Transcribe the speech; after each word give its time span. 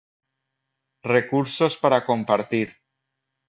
Recursos 1.13 1.73
para 1.83 1.99
compartir 2.09 2.67